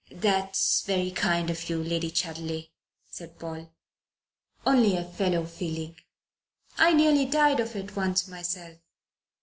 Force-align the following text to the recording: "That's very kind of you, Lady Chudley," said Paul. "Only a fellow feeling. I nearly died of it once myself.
"That's 0.11 0.81
very 0.81 1.11
kind 1.11 1.51
of 1.51 1.69
you, 1.69 1.83
Lady 1.83 2.09
Chudley," 2.09 2.71
said 3.07 3.37
Paul. 3.37 3.71
"Only 4.65 4.95
a 4.97 5.03
fellow 5.05 5.45
feeling. 5.45 5.95
I 6.79 6.91
nearly 6.93 7.25
died 7.27 7.59
of 7.59 7.75
it 7.75 7.95
once 7.95 8.27
myself. 8.27 8.79